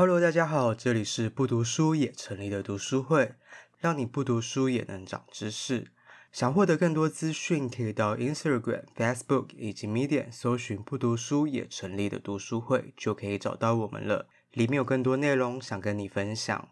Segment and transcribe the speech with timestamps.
[0.00, 3.34] Hello，大家好，这里是不读书也成立的读书会，
[3.76, 5.88] 让你不读书也能长知识。
[6.32, 14.26] 想获得更多资讯，可以到 Instagram、Facebook 以及 Medium 搜寻“不读书也成立的读书会”，就可以找到我们了。
[14.52, 16.70] 里面有更多内容想跟你分享。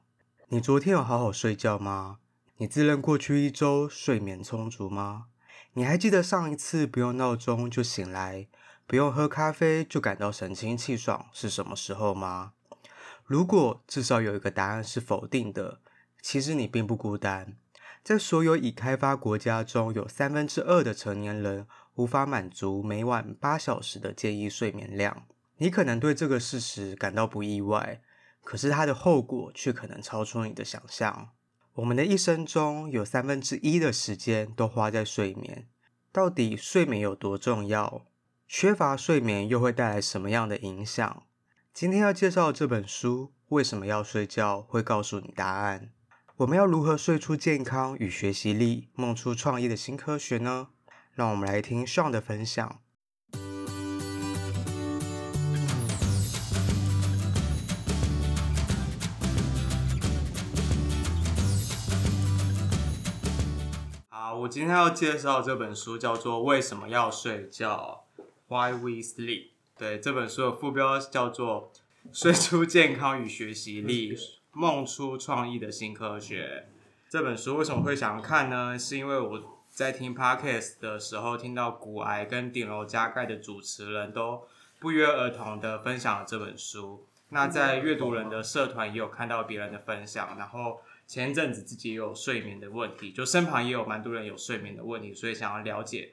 [0.49, 2.21] 你昨天有好好睡觉吗？
[2.57, 5.27] 你自认过去一周睡眠充足吗？
[5.75, 8.49] 你还记得上一次不用闹钟就醒来，
[8.87, 12.55] 不用喝咖啡就感到神清气爽是什么时候吗？
[13.29, 15.81] 如果至少有一个答案是否定的，
[16.23, 17.59] 其实你并不孤单。
[18.03, 25.27] 在所有已开发国家中，有三分之二的成年人无法满足每晚八小时的建议睡眠量。
[25.59, 28.01] 你可能对这个事实感到不意外，
[28.43, 31.29] 可是它的后果却可能超出你的想象。
[31.75, 35.69] 我们的一生中有三分之一的时间都花在睡眠。
[36.11, 38.07] 到底睡眠有多重要？
[38.47, 41.25] 缺乏睡眠又会带来什么样的影响？
[41.81, 45.93] 今天要介绍的这本书《为什么要睡觉》会告诉你答案。
[46.39, 50.71] 我们要如何睡出健康与学习力，梦出创意的新科学呢？
[51.15, 52.81] 让我们来听 Sean 的分享。
[64.09, 68.07] 好，我今天要介绍这本书叫做《为什么要睡觉》
[68.49, 69.58] （Why We Sleep）。
[69.79, 71.71] 对，这本书的副标叫做
[72.13, 74.13] “睡出健康与学习力，
[74.53, 76.67] 梦出创意的新科学”。
[77.09, 78.77] 这本书为什么会想看呢？
[78.77, 84.43] 是因为我在听 Podcast 的时候，听到古癌跟顶楼加盖的主持人都
[84.81, 87.07] 不约而同的分享了这本书。
[87.29, 96.11] 那在阅读人的社团也有看到别人的分享，然后前一阵子自己也有睡眠的问题，就身旁也有蛮多人有睡眠的问题，所以想要了解。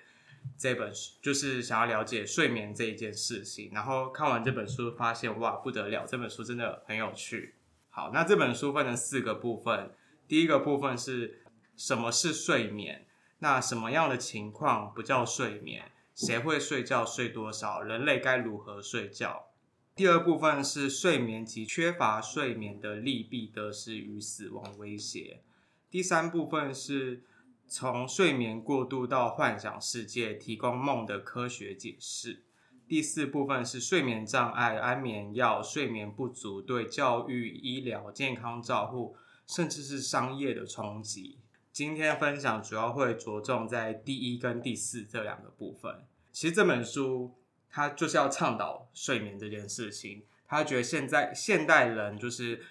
[0.57, 7.55] 这本书就是想要了解睡眠这一件事情，然后看完这本书发现哇，不得了，这本书真的很有趣。
[7.89, 9.91] 好，那这本书分成四个部分，
[10.27, 11.43] 第一个部分是
[11.75, 13.05] 什么是睡眠？
[13.39, 15.91] 那什么样的情况不叫睡眠？
[16.13, 17.05] 谁会睡觉？
[17.05, 17.81] 睡多少？
[17.81, 19.47] 人类该如何睡觉？
[19.95, 25.41] 第二部分是睡眠及缺乏睡眠的利弊得失与死亡威胁。
[25.89, 27.23] 第三部分是。
[27.67, 32.43] 从睡眠过度到幻想世界，提供梦的科学解释。
[32.87, 39.17] 第四部分是睡眠障碍、安眠药、睡眠不足对教育、医疗、健康照护，
[39.47, 41.39] 甚至是商业的冲击。
[41.71, 46.05] 今天分享主要会着重在第一跟第四这两个部分。
[46.31, 47.33] 其实这本书
[47.69, 50.23] 它就是要倡导睡眠这件事情。
[50.47, 52.63] 他觉得现在现代人就是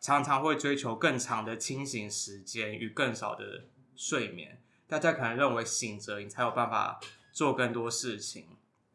[0.00, 3.66] 常常会追求更长的清醒时间与更少的。
[4.00, 6.98] 睡眠，大家可能认为醒着你才有办法
[7.30, 8.46] 做更多事情，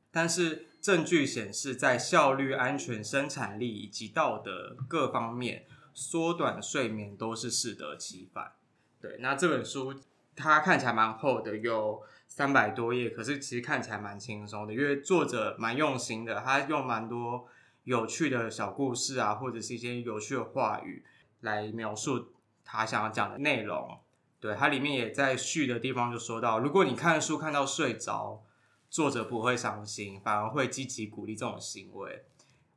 [0.10, 8.54] 但是证据显示，在效率、安全、生产力以及道德各方面，缩短睡眠都是适得其反。
[9.00, 9.94] 对，那这本书
[10.36, 17.48] 它看起来蛮厚的，有三百多页，可是其实看起来蛮轻松的，因为作者蛮用心的，他用蛮多
[17.84, 21.06] 有趣的小故事啊，或者是一些有趣的话语
[21.42, 22.34] 来描述
[22.64, 24.00] 他想要讲的内容。
[24.40, 28.44] 对，它里面也在序的地方就说到，如果你看书看到睡着，
[28.90, 32.26] 作者不会伤心，反而会积极鼓励这种行为。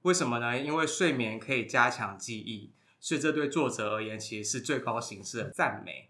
[0.02, 0.58] 为什么呢？
[0.58, 6.08] 因为睡眠可以加强记忆，所以这对作者而言其实是最高形式的赞美。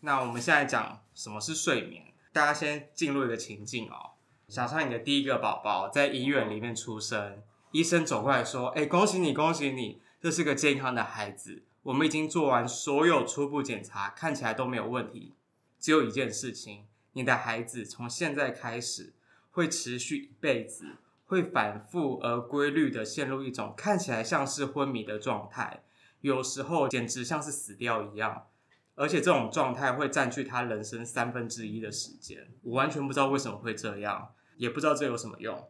[0.00, 4.12] 那我们现在讲什么是睡眠，大家先进入一个情境哦，
[4.48, 15.34] 想象你的第一个宝宝在医院里面出生，医生走过来说：“哎，恭喜你，恭喜你，这是个健康的孩子。”我们已经做完所有初步检查，看起来都没有问题。
[15.78, 19.14] 只有一件事情，你的孩子从现在开始
[19.52, 20.96] 会持续一辈子，
[21.26, 25.84] 会反复而规律的陷入一种看起来像是昏迷的状态，
[26.22, 28.46] 有时候简直像是死掉一样。
[28.96, 32.48] 而且这种状态会占据他人生三分之一的时间。
[32.62, 35.68] 我完全不知道为什么会这样，也不知道这有什么用。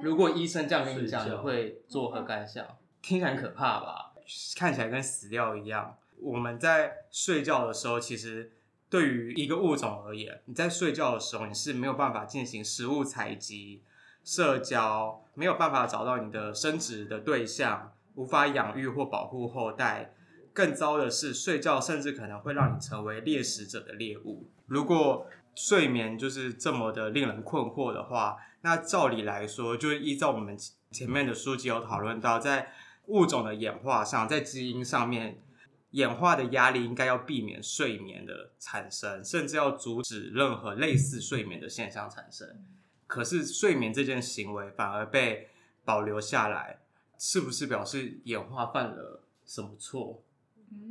[0.00, 2.64] 如果医生这样跟你讲，你会作何感想？
[3.02, 4.09] 听起来很可怕吧？
[4.56, 5.96] 看起来跟死掉一样。
[6.20, 8.52] 我们在睡觉的时候，其实
[8.88, 13.82] 对于一个物种而言，你在睡觉的时候，你是没有办法进行食物采集、
[14.24, 20.12] 社交，没有办法找到你的生殖的对象，无法养育或保护后代。
[20.52, 24.50] 更糟的是，睡觉甚至可能会让你成为猎食者的猎物。
[24.66, 30.58] 如果睡眠就是这么的令人困惑的话，那照理来说，就依照我们
[30.90, 32.72] 前面的书籍有讨论到，在
[33.10, 35.42] 物种的演化上，在基因上面，
[35.90, 42.64] 演化的压力应该要避免睡眠的产生，甚至要阻止任何类似睡眠的现象产生。
[43.06, 45.48] 可是睡眠这件行为反而被
[45.84, 46.78] 保留下来，
[47.18, 50.22] 是不是表示演化犯了什么错，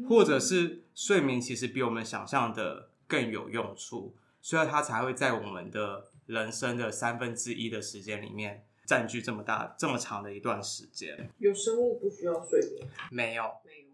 [0.08, 11.30] 或者是睡眠其实比我们想象的更有用处，所以它才会在我们的人生的三分之一的时间里面占据这么大、这么长的一段时间。
[11.38, 12.88] 有生物不需要睡眠？
[13.12, 13.44] 没有，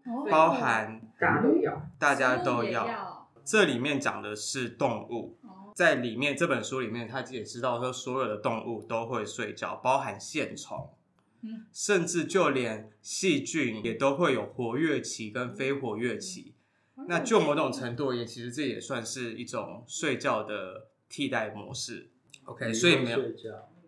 [0.02, 2.88] 没有，包含大家都要，大家都要。
[2.88, 3.28] 要。
[3.44, 5.36] 这里面讲的是动物，
[5.74, 10.90] 在里面这本书里面，他也知道说所有的动物都会睡觉，包含线虫。
[11.74, 16.54] 甚至就连细菌也都会有活跃期跟非活跃期，
[17.06, 22.08] 那就某种程度而言，其实这也算是一种睡觉的替代模式。
[22.46, 23.18] OK，所以没有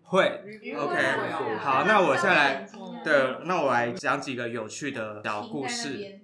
[0.08, 0.42] 会
[0.74, 2.66] OK 好，那我下来
[3.04, 6.20] 对，那我来讲几个有趣的小故事。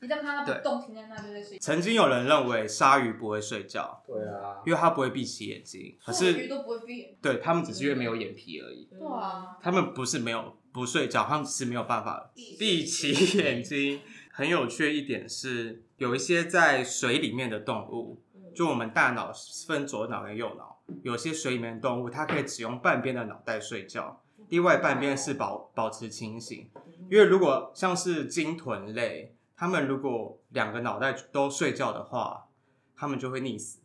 [0.00, 1.58] 你让它不动，停在那就在睡觉。
[1.60, 5.96] 曾经有人认为鲨鱼不会睡觉，对啊，因为它不会闭起眼睛。
[6.04, 8.88] 可是鱼都不会闭，对，它们只是因为没有眼皮而已。
[8.90, 14.00] 对啊，它们不是没有不睡觉，它们只是没有办法闭起眼睛。
[14.32, 18.20] 很有趣的一点是，有一些在水里面的动物，
[18.54, 19.32] 就我们大脑
[19.66, 26.70] 分左脑跟右脑，有些水里面的动物，它可以只用半边的脑袋睡觉，另外半边是保保持清醒。
[27.10, 29.34] 因为如果像是鲸豚类。
[29.54, 32.48] 它们如果两个脑袋都睡觉的话，
[32.96, 33.80] 它们就会溺死。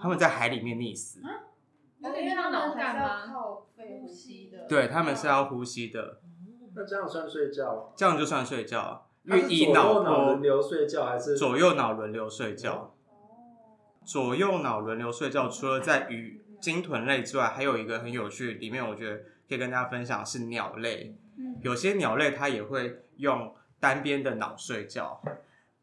[0.00, 1.20] 它们在海里面溺死。
[1.20, 1.44] 啊？
[2.00, 4.66] 因为他们还是要靠呼吸的。
[4.66, 6.22] 对，它们是要呼吸的。
[6.74, 7.92] 那这样算睡觉？
[7.94, 9.08] 这样就算睡觉。
[9.24, 11.36] 因为左右脑轮流睡觉还是？
[11.36, 12.94] 左右脑轮流睡觉。
[14.04, 19.16] 左右脑轮流睡觉，除了在鱼、鲸豚类之外，还有一个很有趣，里面我觉得
[19.48, 21.14] 可以跟大家分享是鸟类。
[21.62, 23.54] 有些鸟类它也会用。
[23.82, 25.22] 单边的脑睡觉，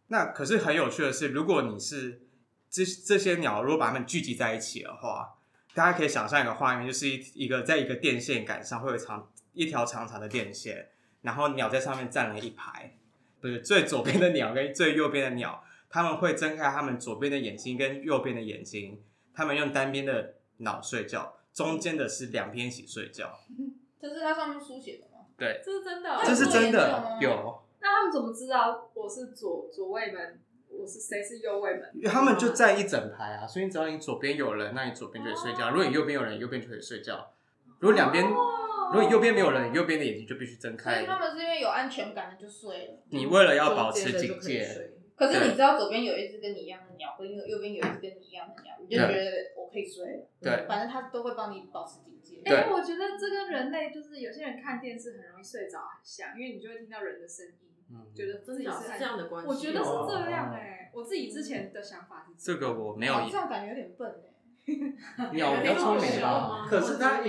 [0.09, 2.21] 那可是很有趣的是，如果你是
[2.69, 5.33] 这这些鸟，如果把它们聚集在一起的话，
[5.73, 10.89] 大家可以想象一个画面，就是一一个在一个电线杆上会有长一条长长的电线，
[11.23, 12.93] 然后鸟在上面站了一排，
[13.41, 15.63] 不是最左边的鸟跟最右边的鸟，
[15.97, 19.01] 他们会睁开他们左边的眼睛跟右边的眼睛，
[19.33, 23.33] 他们用单边的脑睡觉，中间的是两边一起睡觉。
[23.99, 25.25] 这是它上面书写的吗？
[25.35, 27.63] 对，这是真的，这是真的有。
[27.81, 30.39] 那他们怎么知道我是左左卫门，
[30.69, 31.91] 我是谁是右卫门？
[32.03, 37.33] 他们就在一整排啊，所以只要你左边有人，那你左边就会睡觉；如果你右边有人，右边就会睡觉。
[37.79, 40.93] 如果两边，如果你右边没有人，右边的眼睛就必须睁开。
[40.93, 42.93] 所以他们是因为有安全感的就睡了。
[43.09, 50.27] 你为了要保持警戒，可是你知道左边有一只跟你一样的鸟，跟右边有一只跟你一样的鸟，你就觉得我可以睡。
[50.39, 52.41] 对，反正它都会帮你保持警戒。
[52.45, 57.53] 哎、欸，我觉得这跟人类就是有些人看电视很容易睡着很像，因为你就会听到人的声音。
[57.89, 60.91] 嗯，觉得自己是这样的关系，我觉得是这样哎。
[60.93, 63.13] 我自己之前的想法是这个，我没有。
[63.29, 65.29] 这样感觉有点笨 哎。
[65.33, 66.67] 鸟比较聪明吧？
[66.69, 67.21] 可是它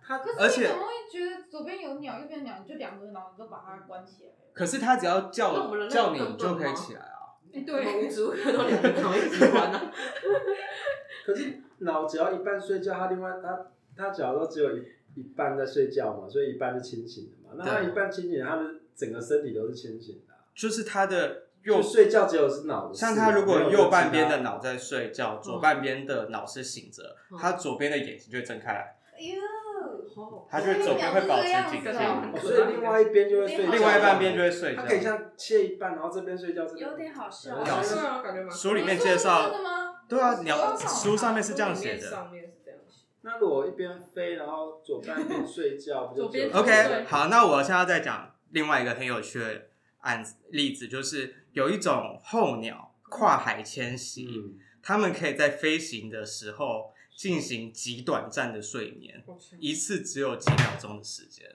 [0.00, 4.30] 它而且怎么会觉得左边有鸟，右边鸟，就两个脑子都把它关起来？
[4.52, 7.23] 可是它只要叫叫你就可以起来啊。
[7.54, 9.92] 哎，对，无时无刻都两个脑一直关啊。
[11.24, 13.66] 可是脑只要一半睡觉，它另外它
[13.96, 14.82] 它假如说只有一
[15.14, 17.54] 一半在睡觉嘛，所以一半是清醒的嘛。
[17.56, 18.62] 那它一半清醒，它的。
[18.96, 28.96] 整个身体都是清醒的，就是他的右睡觉只有是脑子，像他如果右半边的脑在睡觉，左半边的脑是醒着，他左边的眼睛就会睁开来。
[29.16, 29.34] 哎呦，
[30.50, 34.82] 他就左边会保持警觉，所以另外一边就会睡，另外一半边就会睡觉。
[34.82, 37.54] 他可以像切一半，然后这边睡觉，有点好笑。
[38.50, 39.50] 书里面介绍，
[40.08, 42.30] 对啊，鸟书上面是这样写的。
[43.22, 48.30] 那如果一边飞，然后左半边 睡觉，左边 OK，好，那我现在再讲。
[48.50, 49.62] 另外一个很有趣的
[49.98, 59.24] 案子例子，就是有一种候鸟跨海迁徙，嗯、他们可以在飞行的时候进行极短暂的睡眠，
[59.58, 61.46] 一次只有几秒钟的时间。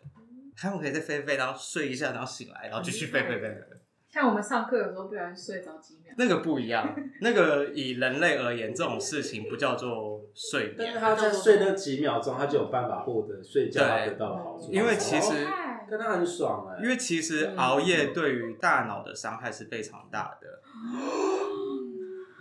[0.55, 3.61] 他们可以在飞飞，然后睡一下，然后醒来，然后继续飞飞飞飞。
[4.09, 6.95] 像我们上课有时候不小心睡着几秒，那个不一样。
[7.21, 10.75] 那个以人类而言，这种事情不叫做睡眠。
[10.77, 14.71] 但是他在睡那几秒钟，他就有办法获得睡觉得到好处。
[14.71, 15.47] 因为其实。
[15.89, 20.61] 跟他很爽哎，因为其实熬夜对于大脑的伤害是非常大的。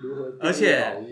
[0.02, 0.36] 如何？
[0.38, 1.02] 而且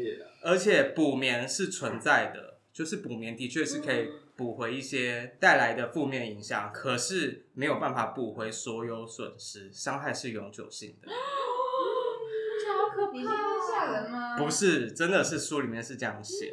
[0.46, 11.10] 而且补眠是存在的，就是补眠的确是可以补回一些带来的负面影响，可是没有办法补回所有损失，伤害是永久性的。
[11.10, 13.12] 好可怕！
[13.12, 13.28] 你是
[13.68, 14.38] 吓人吗？
[14.38, 16.52] 不是，真的是书里面是这样写。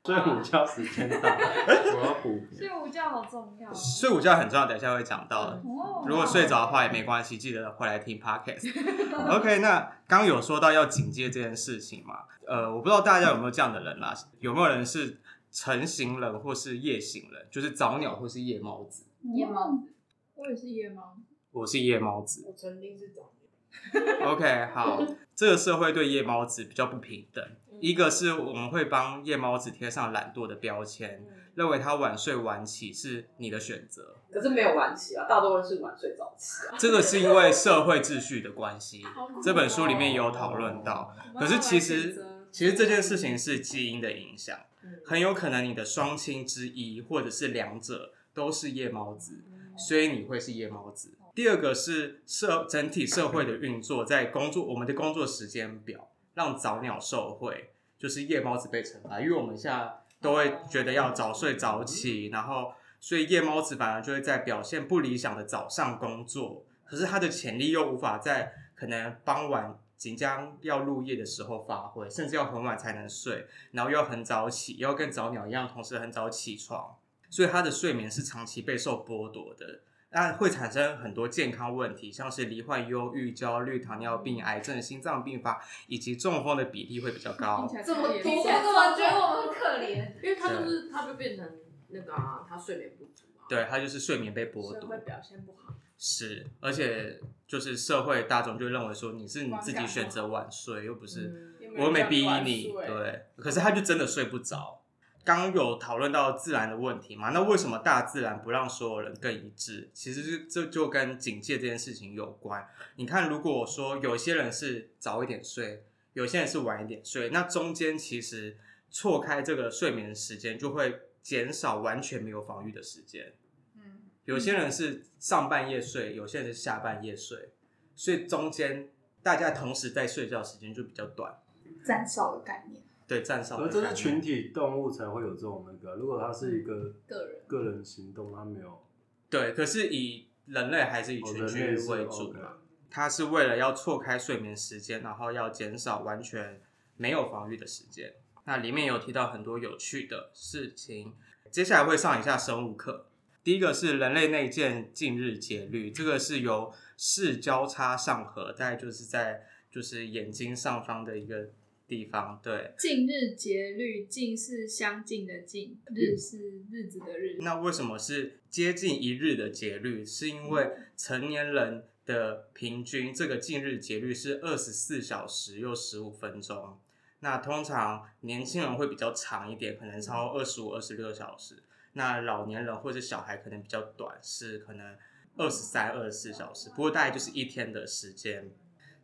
[0.06, 2.40] 睡午觉时间到， 我要补。
[2.50, 3.72] 睡午觉好重要。
[3.74, 5.62] 睡午觉很重要，等一下会讲到的。
[6.06, 8.66] 如果睡着的话也没关系，记得回来听 podcast。
[9.36, 12.20] OK，那刚有说到要警戒这件事情嘛？
[12.46, 15.20] 呃，我不知道大家有没有这样的人啦，有没有人是
[15.52, 19.04] 晨型人或是夜行人，就是早鸟或是夜猫子？
[19.34, 19.92] 夜猫子，
[20.34, 21.14] 我也是夜猫。
[21.52, 22.44] 我是夜猫子。
[22.46, 24.32] 我曾经是早鸟。
[24.32, 25.04] OK，好，
[25.36, 27.44] 这个社会对夜猫子比较不平等。
[27.80, 34.16] 一个是我们会帮夜猫子贴上懒惰的标签，认为他晚睡晚起是你的选择。
[34.30, 36.76] 可是没有晚起啊，大多数是晚睡早起啊。
[36.78, 39.02] 这个是因为社会秩序的关系，
[39.42, 41.14] 这本书里面有讨论到。
[41.38, 44.58] 可是其实，其实这件事情是基因的影响，
[45.04, 49.42] 很有可能你的双亲之一或者是两者都是夜猫子，
[49.76, 51.16] 所以你会是夜猫子。
[51.34, 56.09] 第二个是社整体社会的运作，在工作我们的工作时间表。
[56.34, 76.96] 让早鸟受惠，就是夜猫子被惩罚，因为我们现在都会觉得要早睡早起，然后所以夜猫子反而就会在表现不理想的早上工作，可是他的潜力又无法在可能傍晚即将要入夜的时候发挥，甚至要很晚才能睡，然后又要很早起，又要跟早鸟一样，同时很早起床，
[77.28, 79.80] 所以他的睡眠是长期备受剥夺的。
[80.12, 87.68] 那会产生很多健康问题，像是罹患忧郁、焦虑、糖尿病、癌症、心脏病发以及中风的比例会比较高。
[87.84, 90.14] 这么多，我怎么觉得我们很可怜？
[90.22, 91.48] 因为他就是他就变成
[91.88, 93.46] 那个啊，他睡眠不足啊。
[93.48, 95.74] 对，他就是睡眠被剥夺，会表现不好。
[95.96, 102.72] 是，而且就是社会大众就认为说你是你自己选择晚睡，又不是我又没逼你。
[102.72, 104.79] 对，可是他就真的睡不着。
[105.22, 107.30] 刚有讨论到自然的问题嘛？
[107.30, 109.90] 那为什么大自然不让所有人更一致？
[109.92, 112.66] 其实这就跟警戒这件事情有关。
[112.96, 115.84] 你看，如果说有些人是早一点睡，
[116.14, 118.56] 有些人是晚一点睡，那中间其实
[118.90, 123.34] 错开这个睡眠的时间，就会减少完全没有防御的时间。
[123.76, 127.50] 嗯，有些人是上半夜睡，有些人是下半夜睡，
[127.94, 128.88] 所以中间
[129.22, 131.38] 大家同时在睡觉时间就比较短，
[131.86, 132.82] 占少的概念。
[133.10, 133.56] 对，占少。
[133.56, 138.86] 而这是群体动物才会有这种那个，如果它是一个个人个人行动，它没有。
[139.28, 142.58] 对，可是以人类还是以群居为主嘛？
[142.88, 146.62] 它是为了要错开睡眠时间，然后要减少完全
[146.96, 148.14] 没有防御的时间。
[148.44, 151.12] 那里面有提到很多有趣的事情，
[151.50, 153.06] 接下来会上一下生物课。
[153.42, 161.48] 第一个是人类内建近日节律，这个是由视交叉上颌，大概就是在就是眼睛上方的一个。
[161.90, 167.38] 地方对，近日节律，近是相近的近，日是日子的日。
[167.40, 170.04] 那为什么是接近一日的节律？
[170.04, 176.78] 是因为成年人的平均这个近日节律是二十四小时又十五分钟。
[177.18, 181.60] 那通常年轻人会比较长一点，可能超过二十五、二十六小时。
[181.94, 184.96] 那老年人或者小孩可能比较短，是可能
[185.36, 186.70] 二十三、二十四小时。
[186.70, 188.48] 不过大概就是一天的时间。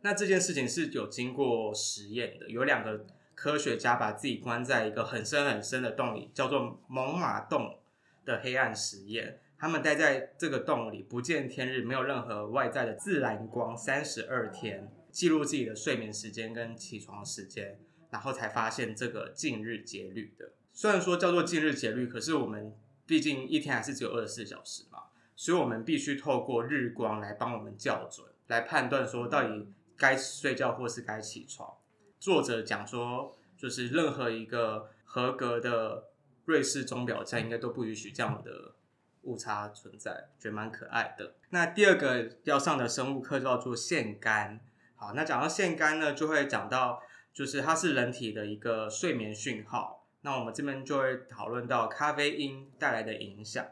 [0.01, 7.79] 那这件事情是有经过实验的，有两个科学家把自己关在一个很深很深的洞里，叫做猛犸洞
[8.23, 9.39] 的黑暗实验。
[9.57, 17.79] 他们待在这个洞里，不见天日，没有任何外在的自然光，三十二天，记录自己的睡眠时间跟起床时间，
[18.11, 20.51] 然后才发现这个近日节律的。
[20.71, 22.71] 虽然说叫做近日节律，可是我们
[23.07, 29.67] 毕竟一天还是只有二十四小时嘛，所以我们必须透过日光来帮我们校准，来判断说到底。
[29.97, 31.73] 该睡觉或是该起床。
[32.19, 36.09] 作者讲说，就是任何一个合格的
[36.45, 38.75] 瑞士钟表匠应该都不允许这样的
[39.23, 41.33] 误差存在，觉得蛮可爱的。
[41.49, 44.59] 那第二个要上的生物课叫做腺苷。
[44.95, 47.01] 好，那讲到腺苷呢，就会讲到
[47.33, 50.07] 就是它是人体的一个睡眠讯号。
[50.21, 53.65] 那我们这边就会讨论到咖啡因带来的影响。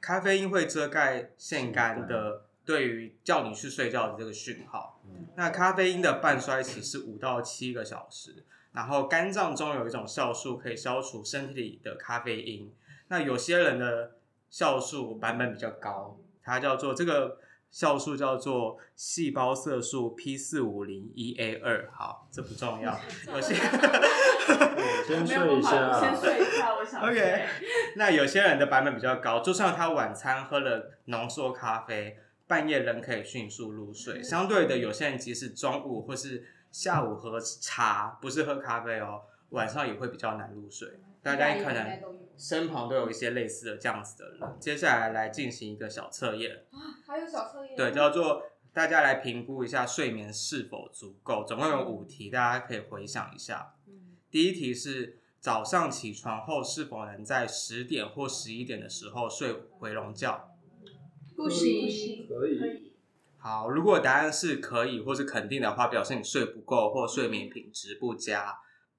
[0.00, 2.46] 咖啡因会遮盖腺苷的。
[2.64, 5.00] 对于叫你去睡觉的这个讯号，
[5.34, 12.72] 那咖啡因的半衰期是五到七个小时，然后肝脏中有一种酵素可以消除身体里的咖啡因，
[13.08, 14.12] 那有些人的
[14.50, 17.38] 酵素版本比较高，它叫做这个
[17.72, 23.54] 酵素叫做细胞色素 P 四五零一 A 二，好，这不重要， 有些
[25.04, 27.46] 先睡一下，先睡一下，我想 OK，
[27.96, 32.18] 那有些人的版本比较高，就算他晚餐喝了浓缩咖啡。
[32.52, 41.00] 半夜人可以迅速入睡，相对的，有些人即使中午或是下午喝茶，不是喝咖啡哦，晚上也会比较难入睡。
[41.22, 41.98] 大家可能
[42.36, 44.40] 身旁都有一些类似的这样子的人。
[44.60, 47.74] 接下来来进行一个小测验啊，还有小测验？
[47.74, 48.42] 对，叫做
[48.74, 51.46] 大家来评估一下睡眠是否足够。
[51.48, 53.76] 总共有五题，大家可以回想一下。
[54.30, 60.50] 第一题是早上起床后是否能在十点或十一点的时候睡回笼觉？
[61.42, 62.92] 不行，可以。
[63.36, 68.58] 好，如果答案是可以或是肯定的话，表示你睡不够或睡眠品质不佳，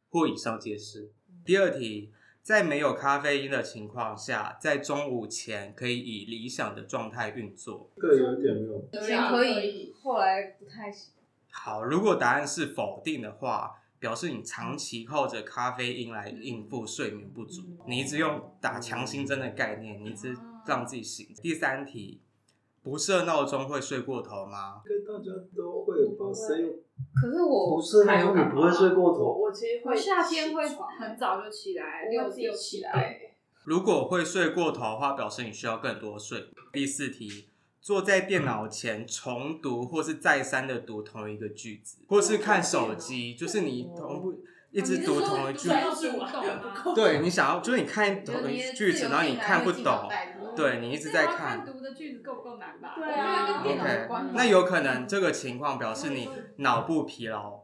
[0.10, 1.14] 或以上皆是。
[1.46, 7.90] 第二题，在没有咖啡因的情况下，在中午前可以以理想的状态运作。
[7.96, 8.90] 对，有点没有。
[8.92, 11.14] 有点可以，后来不太行。
[11.50, 20.36] 好，如果答案是否定的话，表示你长期靠着咖啡因来应付睡眠不足，你一直用打强心针的概念，你一直
[20.68, 21.26] 让自己醒。
[21.42, 22.20] 第三题。
[22.84, 24.82] 不设闹钟会睡过头吗？
[24.84, 26.68] 跟大家都会吧，谁有？
[27.16, 29.34] 可是我不设闹钟你不会睡过头。
[29.34, 33.20] 我其实会夏天会很早就起来，六点起来。
[33.64, 36.50] 如果会睡过头的话，表示你需要更多睡。
[36.74, 37.48] 第四题，
[37.80, 44.44] 坐在电脑前重读或是再三的读同一个句子，或是看手机，就是你同步。
[44.74, 45.70] 一直读同一句，
[46.96, 50.10] 对，你想要就是你看同一句子，然后你看不懂，
[50.56, 51.66] 对，你一直在看。
[51.66, 52.94] 读的句子够不够难吧？
[52.96, 57.62] 对啊，OK，那有可能这个情况表示你脑部疲劳，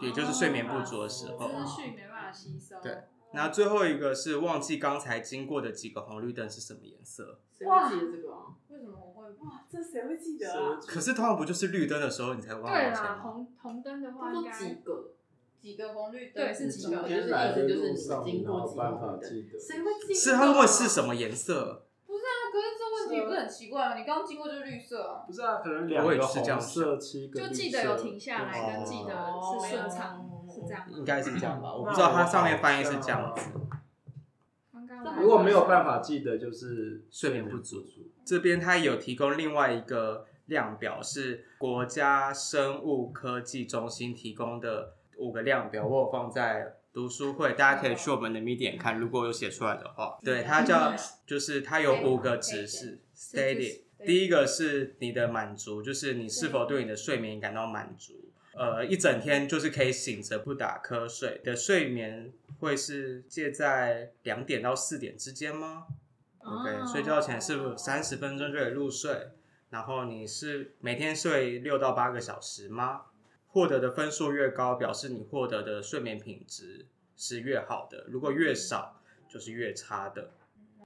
[0.00, 1.48] 也就是睡眠不足的时候。
[1.48, 2.80] 资讯没办法吸收。
[2.82, 7.40] 对，那最后一个是忘记刚才经过的几个红绿灯是什么颜色？
[7.66, 8.28] 哇，记得这个？
[8.68, 9.28] 为什么我会？
[9.44, 10.78] 哇，这谁会记得啊？
[10.86, 12.74] 可是通常不就是绿灯的时候你才忘记吗？
[12.74, 15.12] 对啦，红红灯的话应该几个。
[15.58, 16.44] 几个红绿灯？
[16.44, 17.02] 对，是几个？
[17.02, 20.14] 就是意思就是你经过几个红灯，谁会记得？
[20.14, 21.85] 是他们是什么颜色？
[22.26, 23.94] 不是啊，可是这问题不是很奇怪吗？
[23.96, 25.24] 你刚刚经过就是绿色啊。
[25.26, 27.48] 不是啊，可能两个红色，七个绿色。
[27.48, 30.84] 就记得有停下来，跟记得是顺畅，是这样。
[30.90, 31.74] 应该是这样吧？
[31.74, 33.50] 我不知道它上面翻译是这样子。
[35.18, 37.84] 如果没有办法记得，就是睡眠不足。
[38.24, 44.94] 这边它有提供另外一个量表，是国家生物科技中心提供的。
[45.18, 50.16] 五个量表，我有放在读书会，大家可以去我们的 Medium 看，如果有写出来的话。
[50.24, 53.82] 对，它叫，就是它有五个指示，Steady。
[54.06, 58.30] 第一个是你的满足，就是你是否对你的睡眠感到满足。
[58.54, 65.84] 呃，一整天就是可以醒着不打瞌睡的睡眠，会是介在两点到四点之间吗
[66.38, 69.32] ？OK，睡觉前是不是三十分钟就可以入睡？
[69.68, 73.02] 然后你是每天睡六到八个小时吗？
[73.48, 80.30] 获得的分数越高，表示你获得的睡眠品质是越好的；如果越少，就是越差的。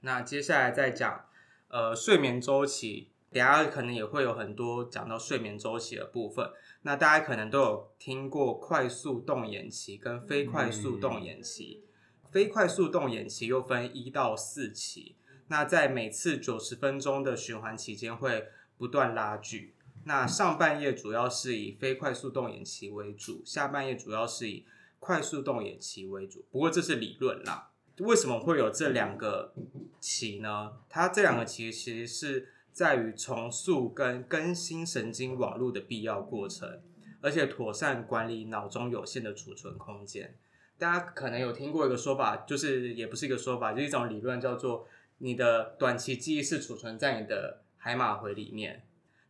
[0.01, 1.25] 那接下来再讲，
[1.67, 6.49] 呃，睡眠周期，等下可能也会有很多讲到睡眠周期的部分。
[6.83, 11.83] 那大家可能都有听过快速动眼期跟非快速动眼期，
[12.31, 15.15] 非快速动眼期又分一到四期。
[15.49, 18.47] 那在每次九十分钟的循环期间会
[18.77, 19.75] 不断拉锯。
[20.05, 24.65] 那上半夜主要是以非快速动眼期为主，下半夜主要是以
[24.99, 26.45] 快速动眼期为主。
[26.51, 27.69] 不过这是理论啦。
[27.99, 29.53] 为什么会有这两个
[29.99, 30.73] 期呢？
[30.89, 36.81] 它这两个期其实是在于重塑跟更新神经网络的必要过程，
[37.21, 40.35] 而且妥善管理脑中有限的储存空间。
[40.79, 44.87] 大家可能有听过一个说法，就是也不是一个说法，就是一种理论，叫做
[45.19, 48.83] 你的短期记忆是储存在你的海马回里面。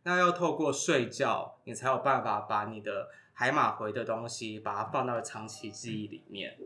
[0.04, 6.58] 那要透过睡觉，你才有办法把你的海马回的东西，把它放到长期记忆里面。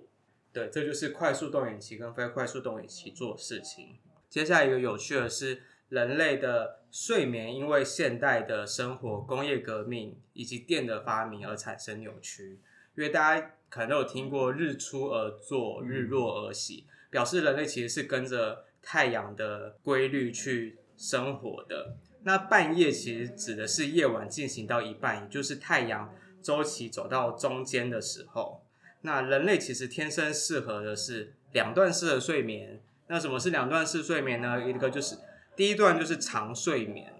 [0.52, 3.98] 对，这就是快速动眼期跟非快速动眼期做事情。
[4.28, 12.58] 接下来一个有趣的是，人类的睡眠因为现代的生活、工业革命以及电的发明而产生扭曲。
[12.96, 21.96] 因为大家可能都有听过“日出而作，日落而息”，表示人类其实是跟着太阳的规律去生活的。
[22.26, 26.12] 那半夜其实指的是夜晚进行到一半，也就是太阳
[26.42, 28.64] 周期走到中间的时候。
[29.02, 32.82] 那人类其实天生适合的是两段式的睡眠。
[33.06, 34.68] 那什么是两段式睡眠呢？
[34.68, 35.16] 一个就是
[35.54, 37.14] 第一段就是长睡眠，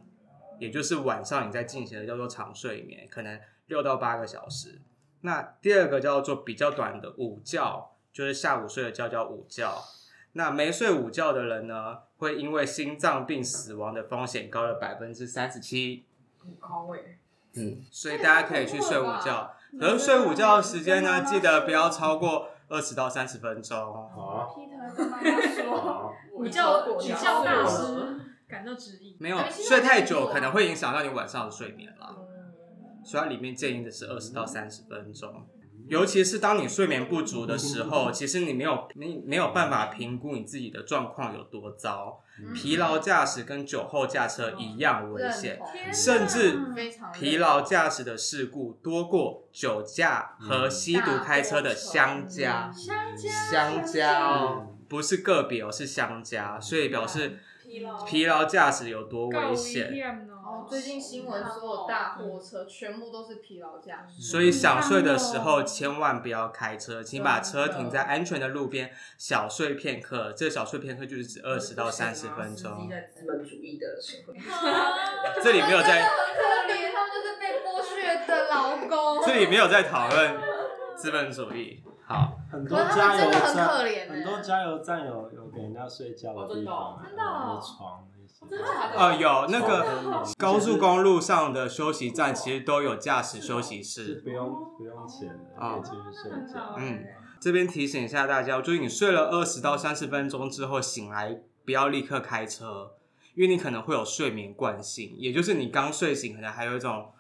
[0.59, 4.81] 也就是晚上你在进行的叫做长睡眠，可能六到八个小时。
[5.21, 9.73] 那第二个叫做比较短的午觉，就是下午睡的觉叫午觉。
[10.37, 16.05] 那没睡午觉的人呢，会因为心脏病死亡的风险高了百分之三十七。
[16.39, 17.19] 很高诶。
[17.55, 23.77] 嗯，所以大家可以去睡午觉，可是睡午觉的时间呢，记得不要超过二十到三十分钟。
[23.79, 24.55] 好。
[24.55, 29.17] Peter 跟妈妈说， 午觉午觉大师感到质疑。
[29.19, 32.15] 没有，睡太久可能会影响到你晚上的睡眠了。
[33.03, 35.47] 所以它里面建议的是二十到三十分钟。
[35.89, 42.23] 尤其是当你睡眠不足的时候，其实你没有你没有办法评估你自己的状况有多糟。
[42.55, 45.59] 疲劳驾驶跟酒后驾车一样危险，
[45.91, 46.61] 甚至
[47.15, 52.71] 疲劳驾驶的事故多过酒驾和吸毒开车的相加。
[53.51, 57.39] 相加哦，不是个别哦，是相加，所以表示
[58.07, 59.95] 疲劳驾驶有多危险。
[60.67, 70.33] 哦，最近新闻所有大货车全部都是疲劳驾驶，所以想睡的时候千万不要开车，请把车停在安全的路边，小睡片刻。
[70.33, 72.89] 这小睡片刻就是指二十到三十分钟。
[72.91, 74.35] 在资本主义的社会，
[75.43, 76.03] 这里没有在。
[76.03, 79.25] 很可怜，他们就是被剥削的劳工。
[79.25, 80.37] 这里没有在讨论
[80.97, 81.83] 资本主义。
[82.09, 83.69] 好，很多加油站，
[84.09, 88.07] 很多加油站有有给人家睡觉的地方，真的，有床。
[88.97, 96.75] 哦，有那个高速公路上的休息站，其实都有驾驶休息室，不用不用钱的，可以继续睡觉。
[96.77, 97.05] 嗯，
[97.41, 102.93] 这边提醒一下大家，就是你睡了二十到三十分钟之后醒来，不要立刻开车，
[103.35, 107.13] 因为你可能会有睡眠惯性，也就是你刚睡醒，可能还有一种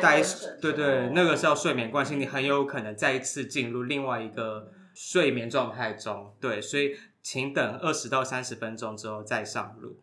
[0.00, 0.22] 呆，
[0.60, 6.32] 对对，那个是叫睡眠惯性，你很有可能再一次进入另外一个睡眠状态中。
[6.40, 9.98] 对，所以请等二十到三十分钟之后再上路。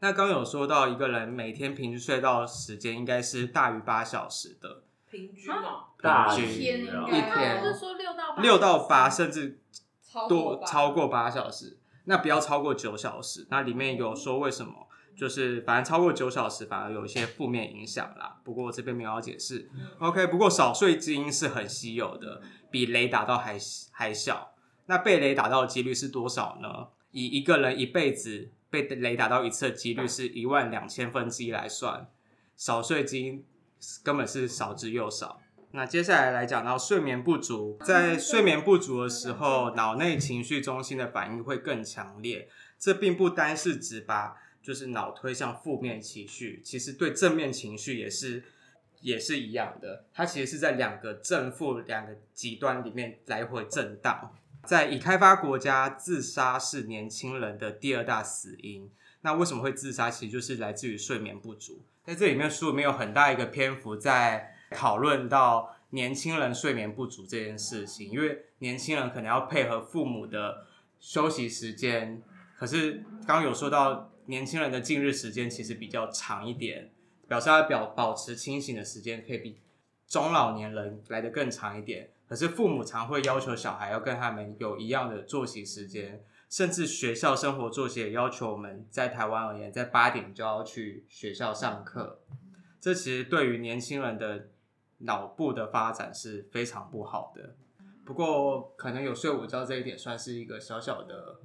[0.00, 9.58] 那刚有说到一个人每天平均睡到时间应该是大于八小时的平均哦，平均一天一天是说六到六到八，甚至
[10.28, 13.46] 多超过八小时，那不要超过九小时。
[13.50, 14.86] 那里面有说为什么？
[15.16, 18.38] 就是反正超过九小时反而有一些负面影响啦。
[18.44, 19.70] 不过我这边没有要解释。
[19.98, 23.56] OK，不过少睡基因是很稀有的，比雷打到还
[23.92, 24.52] 还小。
[24.84, 26.88] 那被雷打到的几率是多少呢？
[27.12, 28.50] 以一个人一辈子。
[28.70, 32.08] 被雷打到一次的几率是一万两千分之一来算，
[32.56, 33.44] 少睡基因
[34.02, 35.40] 根本是少之又少。
[35.72, 42.48] 那接下来来讲到睡眠不足，在睡眠不足的时候，脑内情绪中心的反应会更强烈。
[42.78, 48.44] 这并不单是指把就是脑推向负面情绪，其实对正面情绪也是
[49.00, 50.06] 也是一样的。
[50.14, 54.34] 它其实是在两个正负两个极端里面来回震荡。
[54.66, 58.90] 在已开发国家，自杀是年轻人的第二大死因。
[59.22, 60.10] 那为什么会自杀？
[60.10, 61.82] 其实就是来自于睡眠不足。
[62.04, 68.10] 在这里面，书里面有很大一个篇幅在讨论到年轻人睡眠不足这件事情。
[68.10, 70.66] 因为年轻人可能要配合父母的
[71.00, 72.22] 休息时间，
[72.56, 76.90] 可是刚有说到年轻人的近日时间其实比较长一点，
[77.26, 79.60] 表示他表保持清醒的时间可以比
[80.06, 82.10] 中老年人来得更长一点。
[82.28, 92.20] 可是父母常会要求小孩要跟他们有一样的作息时间，甚至学校生活作息也要求我们在台湾而言，在八点就要去学校上课。
[92.80, 94.48] 这其实对于年轻人的
[94.98, 97.54] 脑部的发展是非常不好的。
[98.04, 101.40] 不过可能有睡午觉这一点算是一个小小的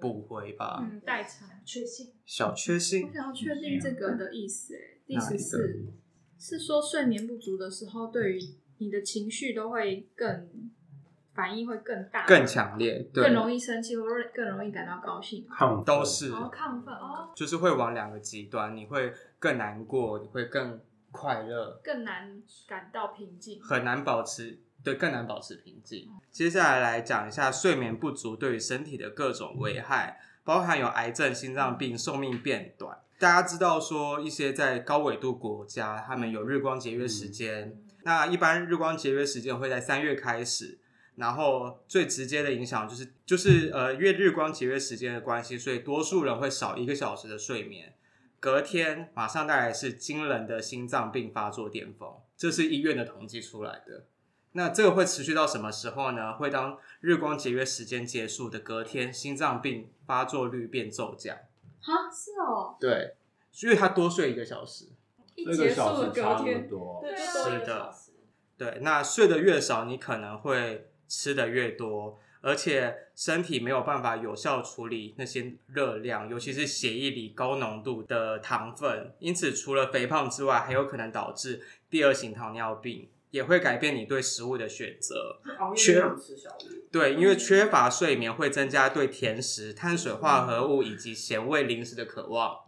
[0.00, 0.80] 补回吧。
[0.82, 3.02] 嗯，代偿缺陷，小缺陷。
[3.02, 5.86] 我想要确定这个的意思，哎，意思是
[6.36, 8.40] 是说睡眠不足的时候对于。
[8.78, 10.48] 你的情绪都会更
[11.32, 26.08] 反应会更大，更强烈，对，更容易生气，或者更容易感到高兴，亢都是哦，亢奋哦，就是会往两个极端，你会更难过，你会更快乐，更难感到平静，很难保持，对，更难保持平静。
[26.10, 26.20] 嗯。
[26.30, 32.98] 接下来来讲一下睡眠不足对于身体的各种危害，包含有癌症、心脏病、寿命变短。
[33.18, 37.78] 大家知道说一些在高纬度国家，他们有日光节约时间。
[38.06, 40.78] 嗯那一般日光节约时间会在三月开始，
[41.16, 47.94] 然后最直接的影响就是就是呃，因为日光节约时间的关系，所以多数人会少一个小时的睡眠，
[48.38, 54.06] 隔天马上带来是惊人的心脏病发作巅峰，这是医院的统计出来的。
[54.52, 56.34] 那这个会持续到什么时候呢？
[56.34, 61.36] 会当日光节约时间结束的隔天，心脏病发作率变骤降。
[61.80, 62.76] 哈，是哦。
[62.78, 63.16] 对，
[63.62, 64.90] 因为他多睡一个小时。
[65.36, 67.94] 一结束的隔天，对，是的，
[68.58, 85.38] 对，那睡得越少，你可能会吃的越多，而且身体没有办法有效处理那些热量，尤其是血液里高浓度的糖分，因此除了肥胖之外，还有可能导致第二型糖尿病，也会改变你对食物的选择。
[85.76, 86.02] 缺
[86.90, 92.60] 对，因为缺乏睡眠会增加对甜食、碳水化合物以及咸味零食的渴望。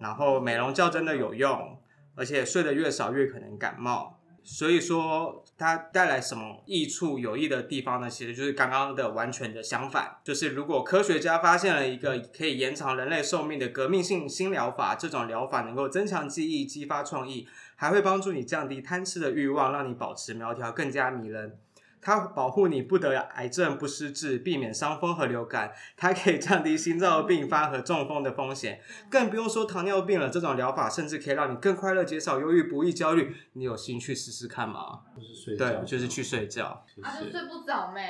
[0.00, 1.78] 然后美容觉真的有用。
[2.16, 8.08] 而且睡得越少越可能感冒，所以说它带来什么益处有益的地方呢？
[8.08, 21.58] 其实就是刚刚的完全的相反，就是如果科学家发现了一个可以延长人类寿命的革命性新疗法，这种疗法能够增强记忆、激发创意，还会帮助你降低贪吃的欲望，让你保持苗条更加迷人。
[22.06, 25.72] 它保护你不得癌症、不失智，避免伤风和流感。
[25.96, 30.30] 它可以降低心脏病发和中风的风险，更不用说糖尿病了。
[30.30, 33.34] 这种疗法甚至可以让你更快乐，减少忧郁、不易焦虑。
[33.54, 35.00] 你有兴趣试试看吗？
[35.16, 36.84] 就是睡对，就是去睡觉。
[37.02, 38.00] 啊，就睡不着没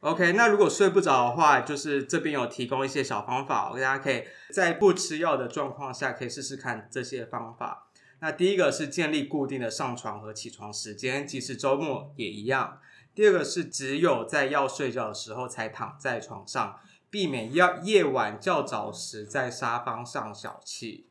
[0.00, 7.90] ？OK，那如果睡不着的话，就是这边有提供一些小方法，大家可以在不吃药的状况下，可以试试看这些方法。
[8.20, 12.80] 那第一个是建立固定的上床和起床时间，即使周末也一样。
[13.18, 16.78] 第二个是只有在要睡觉的时候才躺在床上，
[17.10, 21.02] 避免要夜晚较早时在沙发上小憩。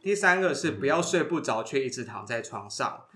[0.00, 3.06] 第三个是不要睡不着却一直躺在床上，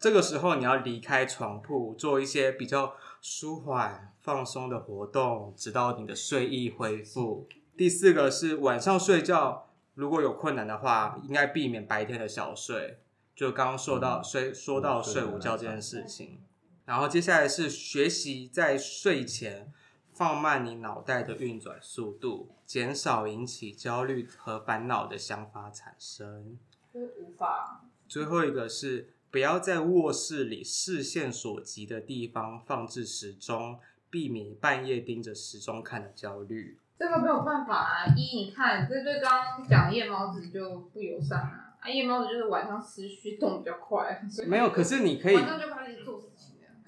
[0.00, 7.46] 这个时候你要离开床铺，做一些比较舒缓放松的活动，直到你的睡意恢复。
[7.76, 9.68] 第四个是晚上睡觉。
[9.94, 12.98] 如果有困难的话，应该避免白天的小睡。
[13.36, 16.40] 就刚刚说到睡，说到睡午觉这件事情。
[16.84, 19.72] 然后接下来是学习在睡前
[20.12, 26.58] 放慢你脑袋的运转速度，减少引起焦虑和烦恼的想法产生。
[26.92, 27.84] 无法。
[28.08, 33.78] 最后一个是不要在卧室里视线所及的地方放置时钟，
[34.10, 36.78] 避免半夜盯着时钟看的焦虑。
[36.98, 38.06] 这个没有办法啊！
[38.14, 41.74] 一，你看，这对刚刚讲的夜猫子就不友善啊！
[41.80, 44.68] 啊，夜猫子就是晚上思绪动比较快，没有。
[44.68, 45.36] 可是你可以。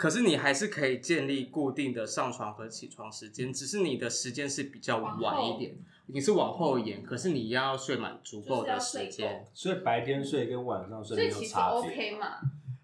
[0.05, 5.77] 可是你还是可以建立固定的上床和起床时间，只是你的时间是比较晚一点，
[6.09, 9.47] 你是往后延，可是你一样要睡满足够的时间。
[9.55, 11.41] 所以白天睡跟晚上睡没有差别。
[11.41, 12.27] 所以其实 OK 嘛？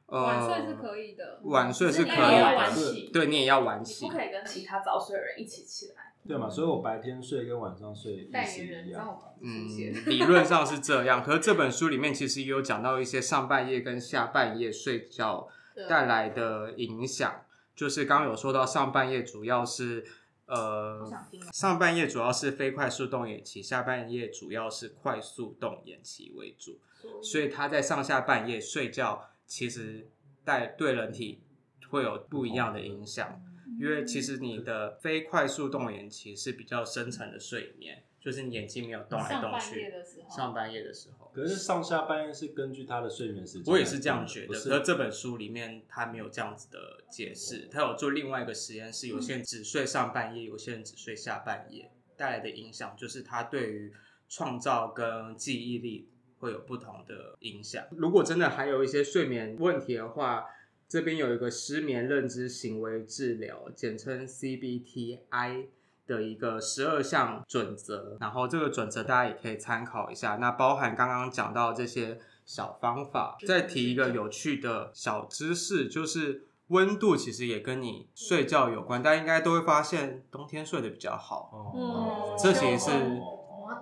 [0.06, 6.14] 呃，晚睡是可以的，晚睡是可以的，对，你也要晚起，不可以跟其他早睡的人一起起来。
[6.26, 6.48] 对嘛？
[6.48, 9.18] 所以我白天睡跟晚上睡代言人一样。
[9.42, 9.68] 嗯，
[10.09, 11.22] 理论上是这样。
[11.22, 15.46] 可是这本书里面其实也有讲到一些上半夜跟下半夜睡觉
[15.88, 17.44] 带来的影响。
[17.74, 20.04] 就是刚刚有说到上半夜主要是
[20.46, 21.10] 呃，
[21.52, 26.80] 上半夜主要是非快速动眼期，下半夜主要是快速动眼期为主。
[27.22, 30.08] 所以他在上下半夜睡觉，其实
[30.44, 31.40] 带对人体
[31.88, 33.40] 会有不一样的影响。
[33.78, 39.92] 因为其实你的非快速动眼期是比较深层的睡眠，就是你眼睛没有动来动去。
[40.28, 43.72] 上半夜的时候，可是上下半夜是根据他的睡眠时间。
[43.72, 44.48] 我也是这样觉得。
[44.48, 53.92] 可是这本书里面他没有这样子的解释，他有做另外一个实验，是有些人只睡上半夜，有些人只睡下半夜，带来的影响就是他对于
[54.28, 57.85] 创造跟记忆力会有不同的影响。
[57.90, 60.44] 如果真的还有一些睡眠问题的话，
[60.88, 65.66] 这边有一个失眠认知行为治疗，简称 CBTI
[66.11, 70.37] 的一个十二项准则，然后这个准则大家也可以参考一下。
[70.40, 79.01] 那包含刚刚讲到这些小方法，再提一个有趣的小知识，就是温度其实也跟你睡觉有关。
[79.01, 83.20] 大家应该都会发现冬天睡得比较好，嗯，这其实是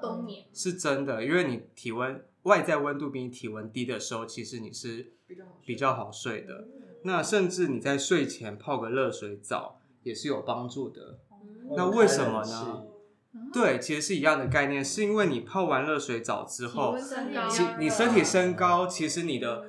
[0.03, 5.15] 冬眠是真的，因为你体温外在温度比你体温低的时候，其实你是
[5.65, 6.69] 比较好睡的。
[7.05, 11.21] 那甚至你在睡前泡个热水澡也是有帮助的。
[11.77, 12.85] 那为什么呢？
[13.53, 16.97] 对，其实是一样的概念，是因为你泡完热水澡之后，
[17.51, 19.65] 其你身体升高，其实你的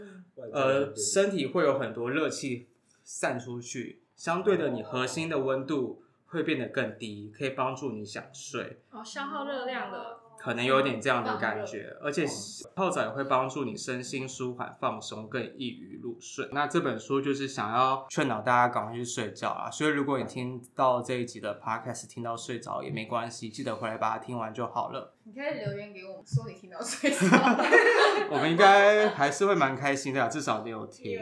[0.51, 2.67] 呃身体会有很多热气
[3.03, 8.81] 散出去，相对的，你核心的温度会变得更低，可以帮助你想睡。
[8.91, 10.18] 哦，消耗热量的。
[10.41, 12.25] 可能有点这样的感觉，而且
[12.73, 16.47] 泡澡也会帮助你身心舒缓放松，更易于入睡。
[16.53, 19.69] 那这本书就是想要劝导大家赶快去睡觉啊！
[19.69, 25.13] 所以如果你听到这一集的 podcast 听到睡着也没关系，记得回来把它听完就好了。
[25.25, 27.17] 你可以留言给我们说你听到睡着，
[28.31, 31.19] 我们应该还是会蛮开心的，至少你有听。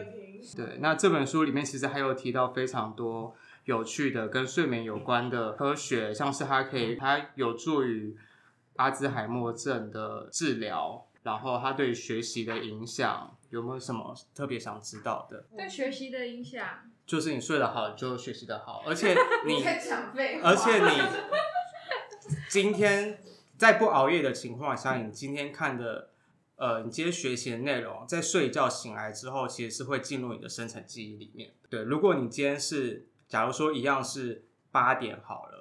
[0.55, 3.33] 对，那这本书里面其实还有提到非常多
[3.65, 8.15] 有趣的跟睡眠有关的科学，像是它可以，它有助于。
[8.77, 15.45] 阿兹海默症的治疗，然后他对学习的影响有没有什么特别想知道的？
[15.55, 16.65] 对学习的影响，
[17.05, 19.13] 就是你睡得好就学习的好，而且
[19.45, 19.63] 你，你
[20.43, 21.01] 而且你
[22.49, 23.21] 今天
[23.57, 26.09] 在不熬夜的情况下，你今天看的，
[26.55, 31.51] 呃，你今天学习的内容，在睡觉醒来之后，其实是会进入你的深层记忆里面。
[31.69, 35.56] 对，如果你今天是，假如说一样是八点好了。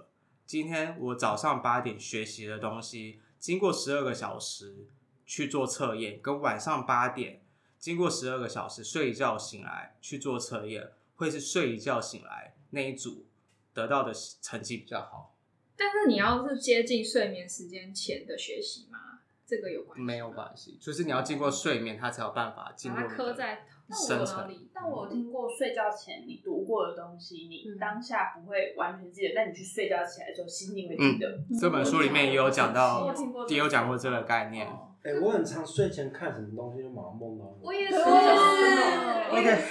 [0.47, 4.87] 今天我早上八点学习的东西，经过十二个小时
[5.27, 7.43] 去做测验，跟晚上八点
[7.81, 13.27] 经过十二个小时睡一觉醒来去做测验，会是睡一觉醒来那一组
[13.75, 15.35] 得到的成绩比较好。
[15.77, 19.19] 但是你要是接近睡眠时间前的学习吗？
[19.45, 20.05] 这个有关系？
[20.05, 22.97] 没有关系，就是你要经过睡眠，它才有办法进入。
[22.97, 23.67] 它刻在。
[23.67, 24.25] 但我有，
[24.75, 31.29] 但我有听过睡觉前你读过的东西，你当下不会完全记得，但你去睡觉起来之后，心里会记得。
[31.29, 33.15] 嗯，这本书里面也有讲到，
[33.49, 34.67] 也有讲过这个概念。
[35.05, 37.45] 哎，我很常睡前看什么东西就马上梦到。
[37.63, 37.97] 我也是。
[37.97, 39.63] OK，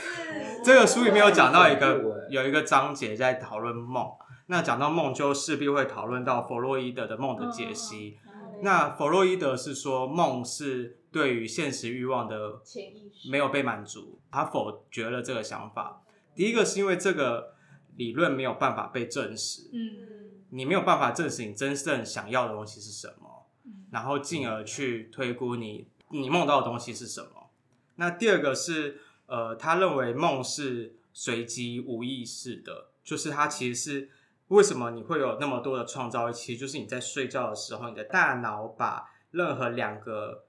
[0.64, 4.08] 这个书里面有讲到一个有一个章节在讨论梦，
[4.48, 8.18] 那讲到梦就势必会讨论到弗洛伊德的梦的解析。
[8.62, 11.00] 那弗洛伊德是说梦是。
[11.16, 16.04] 对于现实欲望的潜意识没有被满足，他否决了这个想法。
[16.36, 17.56] 第一个是因为这个
[17.96, 23.48] 理论没有办法被证实，嗯，你没有办法证实你真正想要的东西是什么，
[23.92, 27.50] 然后进而去推估你你梦到的东西是什么。
[27.96, 34.10] 那第二个是，呃，他认为梦是随机无意识的，就是他其实是。
[34.50, 36.34] 为什么你会有那么多的创造力？
[36.34, 40.45] 其实就是你在睡觉的时候，你的大脑把任何两个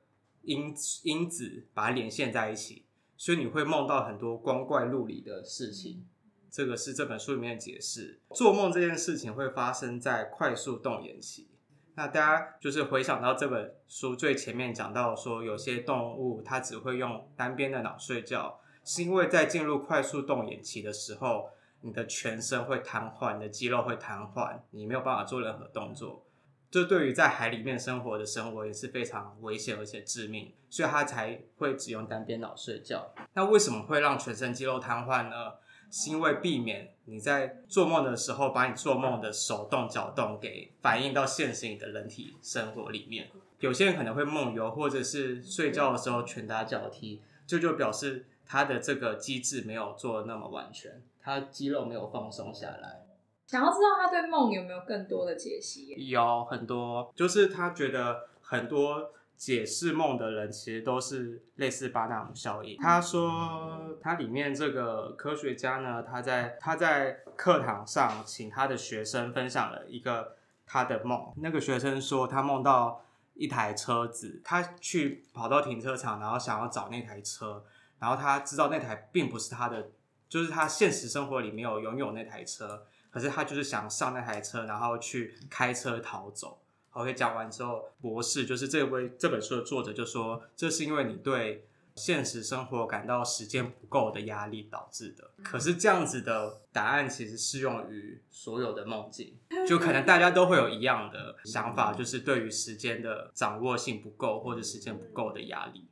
[0.46, 6.06] 因因子把它连线在一起，所以你会梦到很多光怪陆离的事情。
[6.50, 8.20] 这个是这本书里面的解释。
[8.30, 11.50] 做梦这件事情会发生在快速动眼期。
[11.96, 21.50] 那大家就是回想到这本书最前面讲到说，有些动物它只会用单边的脑睡觉，是因为在进入快速动眼期的时候。
[21.82, 26.25] 你的全身会瘫痪，你的肌肉会瘫痪，你没有办法做任何动作。
[26.70, 33.12] 这对于在海里面生活的生活也是非常危险而且致命，所以他才会只用单边脑睡觉。
[33.35, 35.55] 那为什么会让全身肌肉瘫痪呢？
[35.88, 43.31] 是因为避免你在做梦的时候把你做梦的手动脚动给反映到现实你的人体生活里面。
[43.61, 51.00] 有些人可能会梦游，或者是睡觉的时候拳打脚踢，这就，表示他的这个机制没有做那么完全。
[51.22, 53.06] 他肌肉没有放松下来，
[53.46, 55.94] 想要知道他对梦有没有更多的解析？
[56.09, 62.76] 有很多，就是他觉得很多解释梦的人其实都是类似巴纳姆效应。
[62.78, 71.32] 他说，他里面这个科学家呢，他在他在课堂上请他的学生分享了一个他的梦。
[71.37, 73.04] 那个学生说，他梦到
[73.35, 77.62] 一台车子，他去跑到停车场，然后想要找那台车，
[78.00, 79.90] 然后他知道那台并不是他的。
[80.28, 82.85] 就是他现实生活里没有拥有那台车，
[83.16, 86.61] 可是他就是想上那台车，然后去开车逃走。
[86.90, 95.31] OK，讲完之后，博士就是这位这本书的作者就说，这是因为你对现实生活感到时间不够的压力导致的。
[95.42, 99.35] 可是这样子的答案其实适用于所有的梦境，
[99.66, 105.88] 就可能大家都会有一样的想法，就是对于时间的掌握性不够或者时间不够的压力。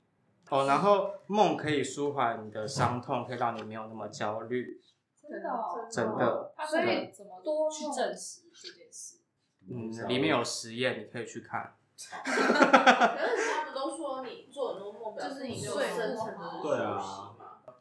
[0.50, 4.78] 哦，然后梦可以舒缓你的伤痛，可以让你没有那么焦虑。
[5.28, 6.54] 真的，哦，真的。
[6.68, 9.18] 所以怎么多去证实这件事？
[9.68, 11.76] 嗯，里面有实验，你可以去看。
[12.24, 17.30] 可是他们都说你做很多梦，就是你睡深层的对啊。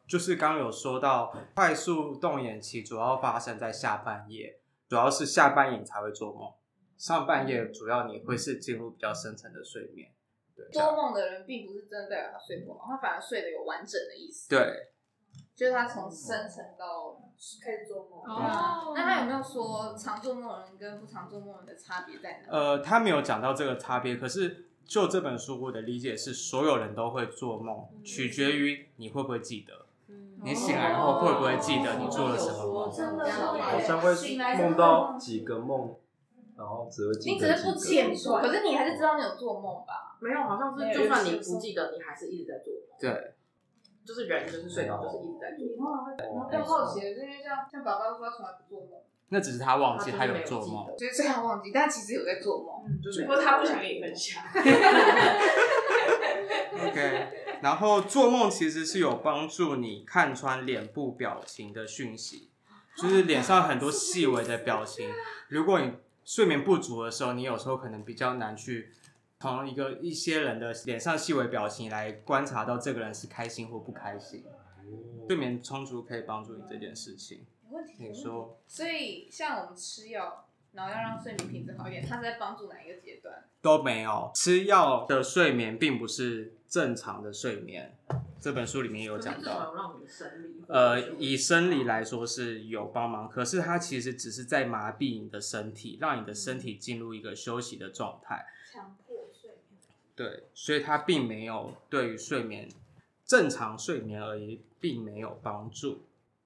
[0.06, 6.52] 就是刚刚有说到，快速动眼期主要发生在下半夜，主要是下半夜才会做梦，
[6.96, 10.10] 上半夜主要你会是进入比较深层的睡眠。
[10.70, 14.48] 做梦的人并不是真的代表他睡过，他反而睡得有完整的意思。
[14.48, 14.92] 对，
[15.56, 17.20] 就是他从深层到
[17.62, 18.20] 开始做梦。
[18.24, 22.52] 哦，那他有没有说常做梦的人跟不常做梦人的差别在哪？
[22.56, 24.16] 呃，他没有讲到这个差别。
[24.16, 29.86] 可是就这本书我的理解是，所有人都会做梦，嗯、取决于你会不会记得。
[30.08, 32.92] 嗯、你醒来后会不会记得你做了什么梦？
[32.92, 34.14] 真的，好像会
[34.56, 35.96] 梦到几个梦。
[36.56, 40.16] 然后只会记得，你只是不清楚，可是你还是知道你有做梦吧？
[40.20, 42.96] 没有，好像是就算你不记得，你还是一直在做梦。
[43.00, 43.33] 对，
[44.06, 45.92] 就是人就是睡着就是一直在做梦。
[46.32, 54.42] 我更好奇的是，因为像像宝宝说他从来不做梦，那只是他忘记他有做梦，就是这样忘记，但其实有在做梦，就是不过他不想跟你分享。
[56.86, 57.28] OK，
[57.62, 62.50] 然后做梦其实是有帮助你看穿脸部表情的讯息，
[62.96, 65.10] 就是脸上很多细微的表情，
[65.48, 65.92] 如果你。
[66.26, 68.90] 睡眠不足的时候，你有时候可能比较难去
[69.44, 74.42] 从一个一些人的脸上细微表情来观察到这个人是开心或不开心。
[75.28, 77.44] 睡眠充足可以帮助你这件事情。
[77.68, 77.92] 没问题。
[77.98, 78.58] 你说。
[78.66, 83.44] 所以像我们吃药，然后要让睡眠品质好一点，它是在帮助哪一个阶段？
[83.60, 84.30] 都没有。
[84.34, 87.94] 吃药的睡眠并不是正常的睡眠。
[88.40, 89.74] 这本书里面有讲到，
[90.68, 98.46] 呃，以生理来说是有帮忙，可是它其实只是在麻痹你的身体，让你的身体进入一个休息的状态。
[100.16, 102.68] 对，所以它并没有对于睡眠
[103.24, 106.02] 正常睡眠而言，并没有帮助。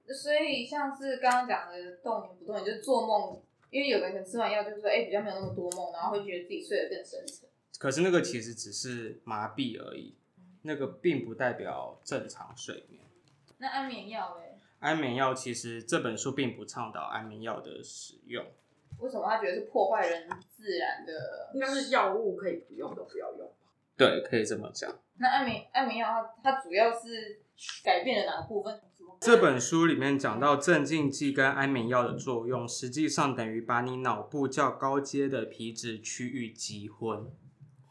[0.06, 7.48] 所以像是刚刚讲的动也不动眼，就是做梦，因为有的人可能吃完药就是说，哎，比较没有那么多梦，然后会觉得自己睡得更深沉。
[7.78, 10.14] 可是那个其实只是麻痹而已。
[10.62, 13.00] 那个并不代表正常睡眠。
[13.58, 14.58] 那安眠药嘞？
[14.80, 18.44] 安眠药其实这本书并不倡导安眠药的使用。
[18.98, 21.50] 为什么他觉得是破坏人自然的？
[21.54, 23.50] 应该是药物可以不用都不要用。
[23.98, 24.90] 对，可以这么讲。
[25.16, 26.06] 那安眠安眠药
[26.42, 27.40] 它它主要是
[27.84, 28.80] 改变了哪个部分？
[29.20, 37.26] 这本书里面讲到镇静剂跟安眠药的作用，实际上等于把你脑部较高阶的皮质区域击昏。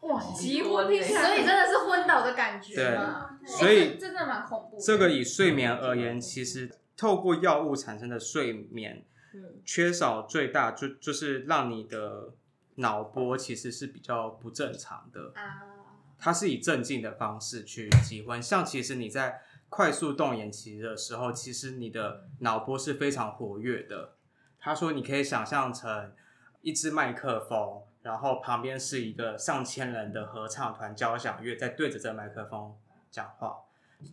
[0.01, 2.76] 哇，急昏，所以真的是昏倒的感觉。
[2.76, 2.97] 对，
[3.45, 4.80] 所以这真的蛮恐怖。
[4.80, 9.03] 这个以睡眠而言，其实透过药物产生的睡眠，
[9.66, 12.34] 缺少最大就就是让你的
[12.76, 15.34] 脑波其实是比较不正常的。
[16.18, 24.15] 它是以镇静的方式去急昏，像其实你在快速动眼期的时候，其实你的脑波是非常活跃的。
[24.59, 26.13] 他说你可以想象成
[26.61, 27.82] 一支麦克风。
[28.03, 32.74] 然后旁边是一个上千人的合唱团交响乐在对着这麦克风
[33.11, 33.57] 讲话，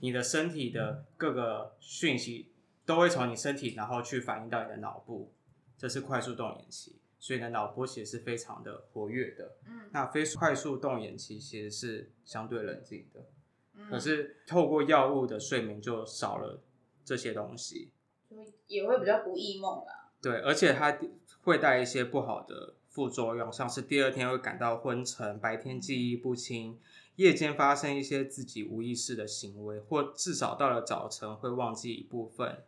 [0.01, 2.51] 你的身体的各个讯息
[2.85, 5.33] 都会从你身体然后去反映到你的脑部，
[5.79, 9.57] 这是快速动眼期，所以你的脑波其实是非常的活跃的。
[9.67, 13.25] 嗯，那非快速动眼期其实是相对冷静的，
[13.89, 16.61] 可是透过药物的睡眠就少了
[17.03, 17.91] 这些东西，
[18.67, 20.11] 也会比较不易梦啦。
[20.21, 20.99] 对，而且它
[21.45, 22.75] 会带一些不好的。
[22.91, 26.79] 副作用像是第二天会感到昏沉，白天记忆不清，
[27.17, 32.63] 夜间发生一些自己无意识的行为，或至少到了早晨会忘记一部分，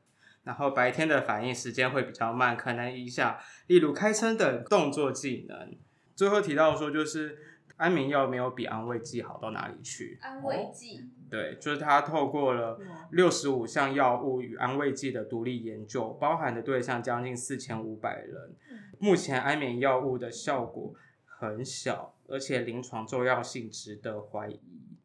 [0.47, 3.37] 然后白天的反应时间会比较慢，可能影响
[3.67, 5.77] 例如开车等动作技能。
[6.15, 7.39] 最后提到说就是。
[7.77, 10.19] 安眠药没有比安慰剂好到哪里去？
[10.23, 12.81] 安慰剂，对，就是它透过了
[13.11, 18.55] 六十五项药物与安慰剂的独立研究，包含的对象将近四千五百人。
[18.99, 20.95] 目前安眠药物的效果
[21.27, 24.59] 很小，而且临床重要性值得怀疑。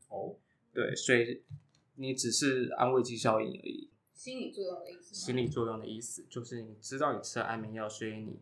[0.07, 0.35] 哦，
[0.73, 1.43] 对，所以
[1.95, 3.89] 你只是安慰剂效应而已。
[4.23, 5.15] 心理作用的意思？
[5.15, 8.39] 心理作用的意思就是你知道你吃了安眠药，所以你。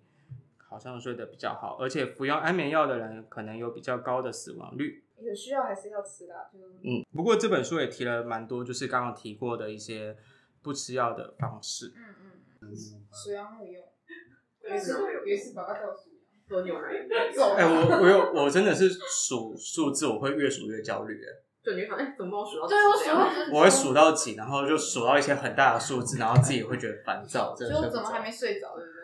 [0.71, 5.03] 好像睡得比较好，而且服用安眠药的人可能有比较高的死亡率。
[5.17, 7.03] 有需要还是要吃的，就嗯。
[7.11, 10.15] 不过这本书也提了蛮多，就是刚刚提过的一些
[10.61, 11.91] 不吃药的方式。
[11.95, 12.71] 嗯嗯嗯。
[13.11, 13.83] 数羊会用，
[14.61, 16.87] 有一次有一次爸爸叫我数羊，喝牛奶。
[17.57, 21.29] 哎，我我有我真的是数数字，我会越数越焦虑哎。
[21.63, 22.67] 就你会哎，怎么帮我数到？
[22.67, 23.09] 对我数，
[23.55, 27.53] 我会数到几，然后就数到一些很大的数字，然后自己会觉得烦躁。
[27.55, 28.99] 就我怎么还没睡着，对不对？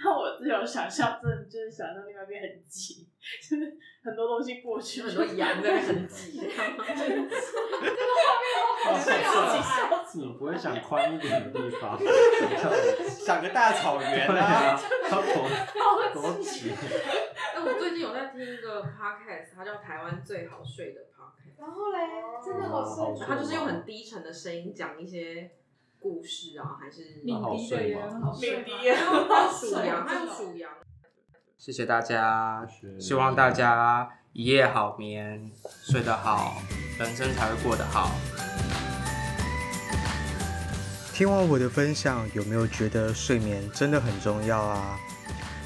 [0.00, 3.08] 那我只有想象，真的就是想象另外一边很挤，
[3.42, 6.84] 就是很多东西过去，很多羊在那很挤，这样吗？
[10.14, 11.98] 你不会想宽一点的地方？
[13.04, 14.80] 想个大草原啊，
[15.10, 15.22] 多
[16.22, 16.70] 多挤。
[16.70, 21.00] 哎，我最近有在听一个 podcast，它叫《台湾最好睡的。
[21.58, 21.98] 然后嘞，
[22.44, 23.26] 真的好睡。
[23.26, 25.50] 他就是用很低沉的声音讲一些。
[26.00, 28.32] 故事啊，还是好睡吗？
[28.40, 30.70] 敏迪耶，还有数羊，还有属羊。
[31.58, 32.64] 谢谢大家，
[33.00, 35.50] 希望大家一夜好眠，
[35.82, 36.62] 睡得好，
[37.00, 38.12] 人生才会过得好。
[41.12, 44.96] 听完我的分享，有没有觉得睡眠真的很重要啊？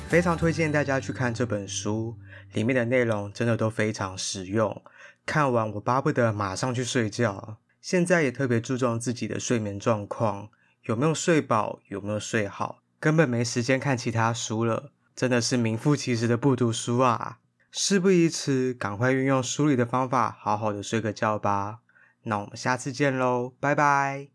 [0.08, 2.16] 非常推荐大家去看这本书，
[2.54, 4.82] 里面的内容真的都非常实用。
[5.24, 7.58] 看完我巴不得马上去睡觉。
[7.80, 10.50] 现在也特别注重自己的睡眠状况，
[10.84, 17.38] 有没有睡饱，有没有睡好，根本没时间看其他书了，真的是名副其实的不读书啊！
[17.70, 21.78] 事不宜迟，赶快运用书里的方法，好好的睡个觉吧。
[22.24, 24.31] 那我们下次见喽，拜拜。